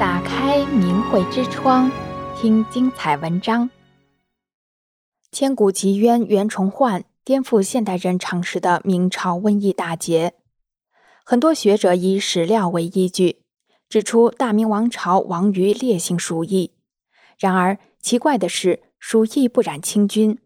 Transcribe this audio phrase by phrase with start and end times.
[0.00, 1.92] 打开明慧之窗，
[2.34, 3.68] 听精彩文章。
[5.30, 10.32] 千古奇冤袁崇焕，颠覆现代人常识的明朝瘟疫大劫。
[11.22, 13.42] 很多学者以史料为依据，
[13.90, 16.72] 指出大明王朝亡于烈性鼠疫。
[17.38, 20.38] 然而奇怪的是，鼠疫不染清军。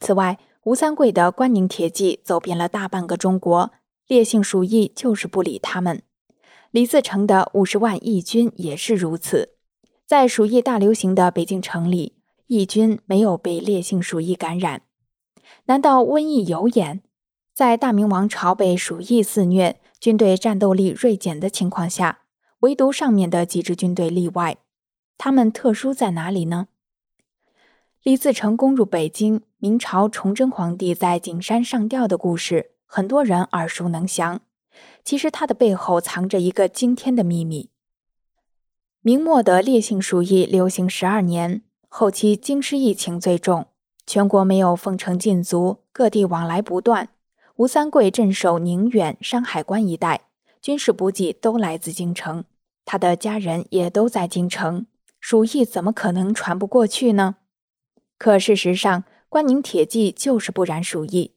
[0.00, 3.72] 此外，吴三桂的关宁铁骑走遍了大半个中国，
[4.06, 6.02] 烈性鼠疫就是不理他们。
[6.72, 9.50] 李自成的五十万义军也是如此，
[10.06, 14.80] 在鼠疫大流行的北京城里，义军没有被烈性鼠疫感染。
[15.66, 17.02] 难道瘟疫有眼？
[17.52, 22.20] 在大明王朝被鼠疫肆虐、军队战斗力锐减的情况下，
[22.60, 24.56] 唯独上面的几支军队例外。
[25.18, 26.68] 他们特殊在哪里呢？
[28.02, 34.40] 李自成攻入北京，明朝崇祯皇帝在景山上吊的故事，很多人耳熟能详。
[35.04, 37.70] 其实，它的背后藏着一个惊天的秘密。
[39.00, 43.66] 明末的烈性鼠疫流行十二年，后期京师疫情最重，
[44.06, 47.08] 全国没有封城禁足，各地往来不断。
[47.56, 50.22] 吴三桂镇守宁远、山海关一带，
[50.60, 52.44] 军事补给都来自京城，
[52.84, 54.86] 他的家人也都在京城，
[55.20, 57.36] 鼠疫怎么可能传不过去呢？
[58.16, 61.31] 可事实上，关宁铁骑就是不染鼠疫。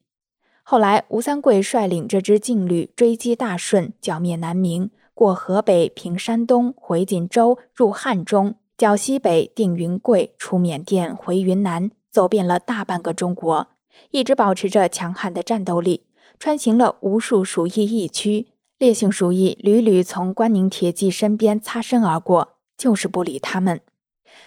[0.68, 13.68] 后来，吴三桂率领这支劲旅追击大顺，剿灭南明，过河北，平山东，回锦州，入汉中，剿西北，定云贵，出缅甸，回云南，走遍了大半个中国，
[14.10, 16.02] 一直保持着强悍的战斗力，
[16.40, 23.80] 穿行了无数鼠疫疫区，烈性鼠疫屡屡从关宁铁骑身边擦身而过，就是不理他们。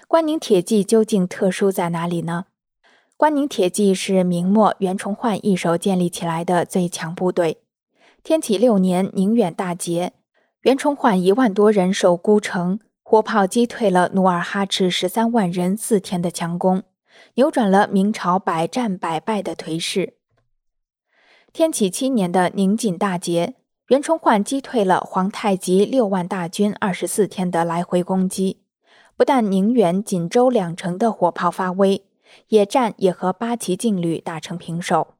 [0.10, 2.48] 关宁铁骑究竟特殊在哪里呢？
[3.20, 7.58] 关宁铁骑是明末袁崇焕一手建立起来的最强部队。
[8.24, 10.14] 天启六年宁远大捷，
[10.62, 16.84] 袁崇焕一万多人守孤城，火炮击退了努尔哈赤十三万人四天的强攻，
[17.34, 20.14] 扭转了明朝百战百败的颓势。
[21.52, 23.56] 天启七年的宁锦大捷，
[23.90, 28.62] 袁崇焕击退了皇太极六万大军二十四天的来回攻击，
[29.18, 32.06] 不但宁远、锦州两城的火炮发威。
[32.50, 35.16] 野战也和八旗劲旅打成平手。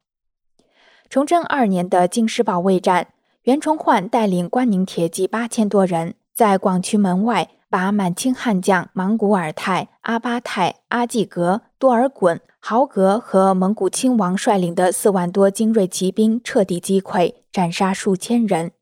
[1.08, 3.08] 崇祯二年的京师保卫战，
[3.42, 18.72] 袁崇焕带领关宁铁骑八千多人，在广渠门外把满清悍将莽古尔泰、阿巴泰、阿济格、多尔衮、豪格和蒙古亲王率领的四万多精锐骑兵彻底击溃，斩杀数千人。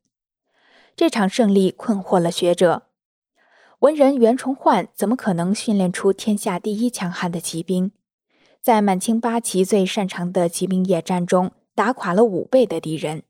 [0.95, 2.83] 这场胜利困惑了学者：
[3.79, 7.91] 文人袁崇焕怎么可能训练出天下第一强悍的骑兵？
[8.61, 13.23] 在满清八旗最擅长的骑兵野战中，打垮了五倍的敌人。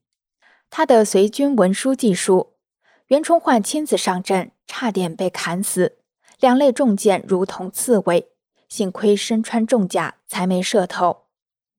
[0.68, 2.54] 他的随军文书记述，
[3.06, 5.98] 袁崇焕亲自上阵，差点被砍死，
[6.40, 8.28] 两肋中箭如同刺猬，
[8.68, 11.26] 幸亏身穿重甲，才没射透。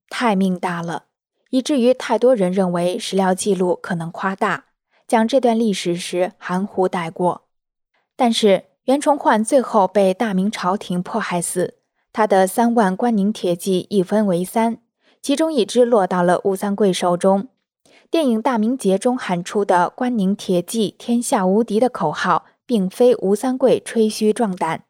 [0.08, 1.04] 太命大了，
[1.50, 4.66] 以至于太多人认为史料记录可能夸大，
[5.06, 7.42] 讲这段历史时含糊带过。
[8.16, 11.78] 但是袁崇焕最后被大明朝廷迫害死。
[12.12, 14.78] 他的三万关宁铁骑一分为三，
[15.22, 17.48] 其中一支落到了吴三桂手中。
[18.10, 24.84] 电影《大明劫》中喊出的“关宁铁骑天下无敌”的口号，并非吴三桂吹嘘壮胆。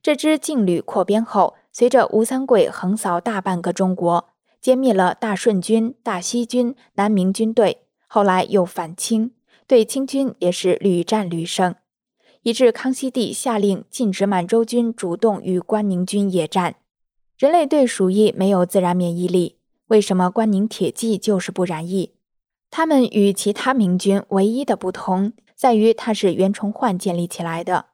[0.00, 4.28] 这支劲旅扩编后，随着吴三桂横扫大半个中国，
[4.62, 9.32] 歼灭了大顺军、大西军、南明军队，后来又反清，
[9.66, 11.74] 对清军也是屡战屡胜。
[12.44, 16.74] 以致康熙帝下令禁止满洲军主动与关宁军野战。
[17.38, 19.56] 人类对鼠疫没有自然免疫力，
[19.86, 22.12] 为什么关宁铁骑就是不染疫？
[22.70, 27.86] 他们与其他明军唯一的不同在于，他是袁崇焕建立起来的。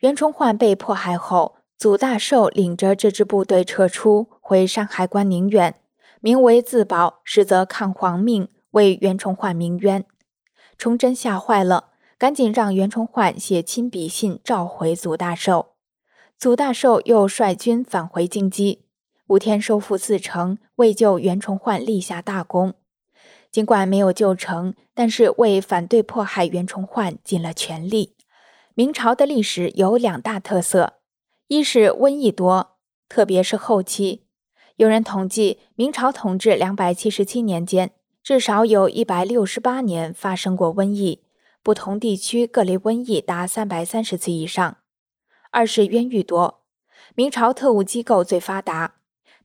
[0.00, 5.76] 袁崇焕被迫害后，祖大寿领着这支部队撤出，回山海关宁远，
[6.20, 10.04] 名为自保，实则抗皇命，为袁崇焕鸣冤。
[10.76, 11.89] 崇祯吓坏了。
[12.20, 15.68] 赶紧让袁崇焕写亲笔信召回祖大寿，
[16.36, 18.80] 祖大寿又率军返回京畿，
[19.28, 22.74] 五天收复四城，为救袁崇焕立下大功。
[23.50, 28.14] 尽管没有救成，但是为反对迫害袁崇焕尽了全力。
[28.74, 30.98] 明朝的历史有两大特色：
[31.48, 32.76] 一是瘟疫多，
[33.08, 34.26] 特别是后期。
[34.76, 41.22] 有人统计，明朝统治两百七十七年间，至少有一百六十八年发生过瘟疫。
[41.62, 44.78] 不同地区各类瘟疫达三百三十次以上。
[45.50, 46.62] 二是冤狱多，
[47.14, 48.94] 明朝特务机构最发达，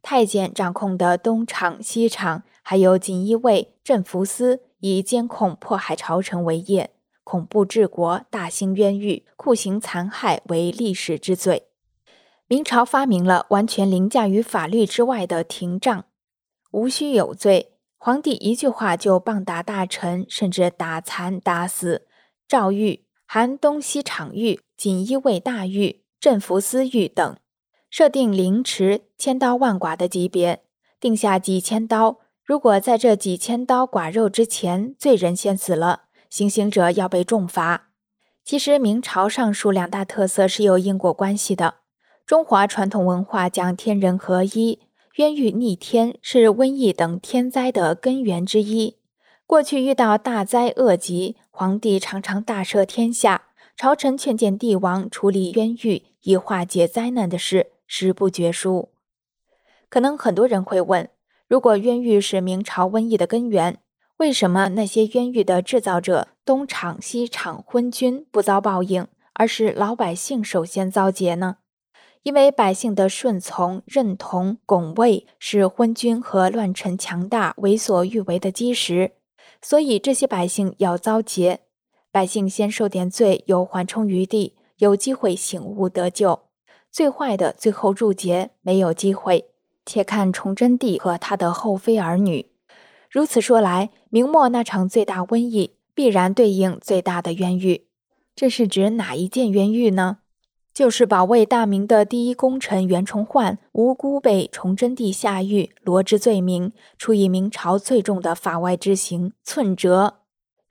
[0.02, 6.92] 太监掌控的东厂、西厂，还有锦衣卫、镇抚司，以监控迫害朝臣为业，
[7.24, 11.68] 恐怖治国、大兴冤狱、酷刑残害为历史之最。
[12.48, 16.06] 明朝发明了完全凌驾于法律之外的廷杖，
[16.70, 17.72] 无需有罪，
[18.06, 22.06] 皇帝一句话就棒打大臣，甚至打残打死。
[22.48, 27.36] 诏狱含东西厂狱、锦衣卫大狱、镇抚司狱等，
[27.90, 30.62] 设定凌迟千刀万剐的级别，
[31.00, 32.20] 定下几千刀。
[32.44, 37.90] 如果在这几千刀剐肉之前，罪人先死了，行刑者要被重罚。
[38.44, 41.78] 其实明朝上述两大特色是有因果关系的。
[42.24, 44.85] 中华传统文化讲天人合一，
[45.16, 48.98] 冤狱逆天是瘟疫等天灾的根源之一。
[49.48, 53.44] 过去遇到大灾恶疾，皇帝常常大赦天下，
[53.78, 58.90] 朝臣劝谏帝王处理冤狱以化解灾难的事实不绝书。
[59.88, 61.08] 可能很多人会问。
[61.48, 63.80] 如果冤狱是明朝瘟疫的根源，
[64.18, 71.58] 为什么那些冤狱的制造者东厂、西厂、昏君不遭报应，而是老百姓首先遭劫呢？
[72.26, 79.12] 因为百姓的顺从、认同、拱卫是昏君和乱臣强大为所欲为的基石，
[79.62, 81.60] 所以这些百姓要遭劫。
[82.12, 86.40] 百姓先受点罪，有缓冲余地，有机会醒悟得救；
[86.92, 89.52] 最坏的最后入劫，没有机会。
[89.86, 92.48] 且看崇祯帝和他的后妃儿女。
[93.08, 97.86] 如此说来，明末那场最大瘟疫必然对应最大的冤狱。
[98.36, 100.18] 这是指哪一件冤狱呢？
[100.76, 110.16] 就是保卫大明的第一功臣袁崇焕无辜被崇祯帝下狱，罗织罪名，处以明朝最重的法外之刑——寸折。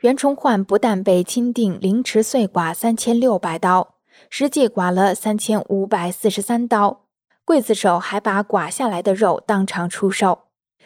[0.01, 3.95] 袁崇焕不但被钦定凌迟碎剐三千六百刀，
[4.29, 7.06] 实际剐了三千五百四十三刀。
[7.47, 10.41] 刽子手还把剐下来的肉当场出售。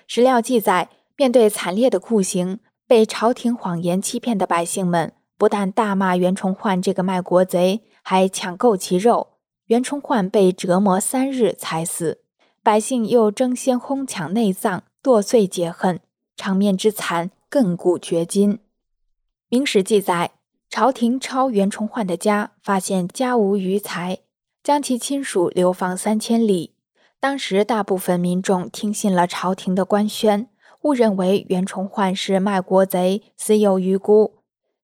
[0.06, 9.34] 史料记载，面对惨烈的酷刑，被朝廷谎言欺骗的百姓们，不但大骂袁崇焕这个卖国贼，还抢购其肉。
[9.66, 12.22] 袁崇焕被折磨三日才死，
[12.62, 16.00] 百姓又争先哄抢内脏，剁碎解恨，
[16.34, 18.60] 场面之惨，亘古绝今。
[19.50, 20.30] 明史记载，
[20.70, 24.20] 朝廷抄袁崇焕的家，发现家无余财。
[24.64, 26.72] 将其亲属流放三千里。
[27.20, 30.48] 当时大部分民众听信了朝廷的官宣，
[30.80, 34.37] 误认为袁崇焕是卖国贼，死有余辜，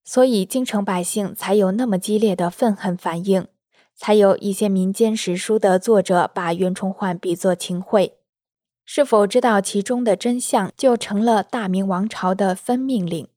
[0.04, 3.46] 所以京城百姓才有那么激烈的愤恨反应，
[3.94, 8.18] 才有一些民间史书的作者把袁崇焕比作秦桧。
[8.84, 13.28] 是否知道其中的真相，就成了大明王朝的分命令。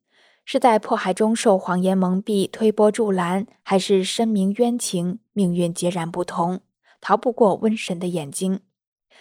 [0.44, 6.62] 是在迫害中受谎言蒙蔽、推波助澜，还是深明冤情，命运截然不同，
[7.02, 8.62] 逃不过瘟神的眼睛。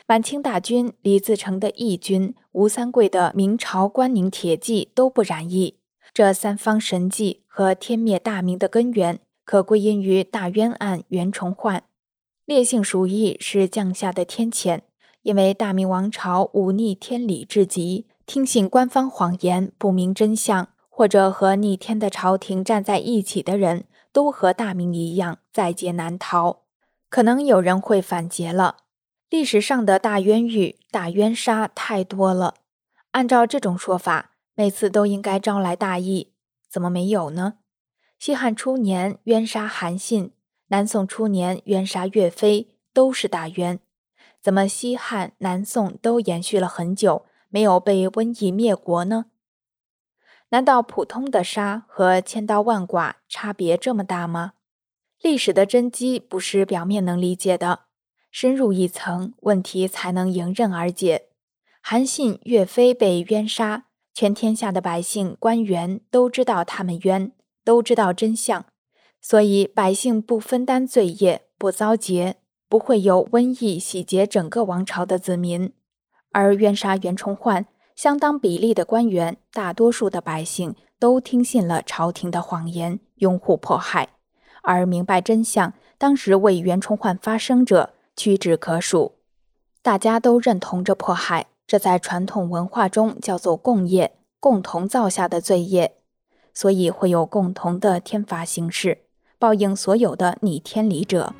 [0.06, 5.78] 满清大军、李自成的义军、吴三桂的明朝关宁铁骑都不染疫。
[6.16, 11.82] 这三方神迹和天灭大明的根源，可归因于大冤案袁崇焕。
[12.46, 14.80] 烈性鼠疫是降下的天谴，
[15.20, 20.68] 因为大明王朝忤逆天理至极，听信官方谎言，不明真相。
[20.88, 26.62] 或者和逆天的朝廷站在一起的人，都和大明一样在劫难逃。
[27.10, 28.76] 可能有人会反劫了：
[29.28, 32.54] 历史上的大冤狱、大冤杀太多了，
[33.10, 36.32] 按照这种说法，每次都应该招来大疫，
[36.70, 37.58] 怎么没有呢？
[38.18, 40.32] 西汉初年冤杀韩信，
[40.68, 43.78] 南宋初年冤杀岳飞，都是大冤，
[44.40, 49.26] 怎么西汉、南宋都延续了很久，没有被瘟疫灭国呢？
[50.48, 54.54] 难道普通的杀和千刀万剐差别这么大吗？
[55.20, 57.80] 历史的真机不是表面能理解的，
[58.30, 61.28] 深入一层，问题才能迎刃而解。
[61.82, 63.85] 韩信、岳飞被冤杀，
[64.16, 67.32] 全天下的百姓、官员都知道他们冤，
[67.62, 68.64] 都知道真相，
[69.20, 75.70] 所以百姓不分担罪业，不遭劫，不会有瘟疫洗劫整个王朝的子民。
[76.32, 77.66] 而冤杀袁崇焕。
[77.94, 84.10] 相当比例的官员，大多数的百姓都听信了朝廷的谎言，拥护迫害，
[84.62, 89.16] 而明白真相，当时为袁崇焕发声者屈指可数。
[89.82, 95.96] 大家都认同这迫害，这在传统文化中叫做共业，共同造下的罪业，
[96.54, 98.98] 所以会有共同的天罚形式，
[99.36, 101.34] 报应所有的逆天理者。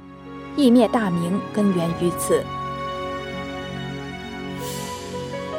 [0.57, 2.43] 羿灭大明，根源于此。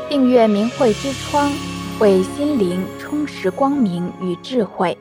[0.09, 1.49] 订阅明慧之窗，
[1.99, 4.97] 为心灵充实光明与智慧。